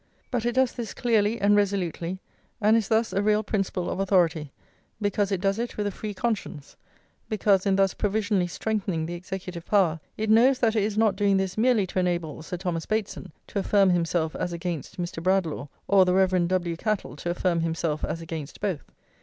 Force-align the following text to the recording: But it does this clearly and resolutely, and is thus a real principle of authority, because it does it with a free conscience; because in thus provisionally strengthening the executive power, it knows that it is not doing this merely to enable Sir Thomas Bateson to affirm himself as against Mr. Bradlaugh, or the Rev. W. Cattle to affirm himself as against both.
But 0.31 0.47
it 0.47 0.53
does 0.53 0.73
this 0.73 0.95
clearly 0.95 1.39
and 1.39 1.55
resolutely, 1.55 2.21
and 2.59 2.75
is 2.75 2.87
thus 2.87 3.13
a 3.13 3.21
real 3.21 3.43
principle 3.43 3.87
of 3.87 3.99
authority, 3.99 4.51
because 4.99 5.31
it 5.31 5.39
does 5.39 5.59
it 5.59 5.77
with 5.77 5.85
a 5.85 5.91
free 5.91 6.15
conscience; 6.15 6.75
because 7.29 7.67
in 7.67 7.75
thus 7.75 7.93
provisionally 7.93 8.47
strengthening 8.47 9.05
the 9.05 9.13
executive 9.13 9.63
power, 9.63 9.99
it 10.17 10.31
knows 10.31 10.57
that 10.57 10.75
it 10.75 10.81
is 10.81 10.97
not 10.97 11.15
doing 11.15 11.37
this 11.37 11.55
merely 11.55 11.85
to 11.85 11.99
enable 11.99 12.41
Sir 12.41 12.57
Thomas 12.57 12.87
Bateson 12.87 13.31
to 13.45 13.59
affirm 13.59 13.91
himself 13.91 14.35
as 14.35 14.51
against 14.51 14.99
Mr. 14.99 15.21
Bradlaugh, 15.21 15.67
or 15.87 16.03
the 16.03 16.15
Rev. 16.15 16.47
W. 16.47 16.75
Cattle 16.77 17.15
to 17.17 17.29
affirm 17.29 17.59
himself 17.61 18.03
as 18.03 18.21
against 18.21 18.59
both. 18.59 18.89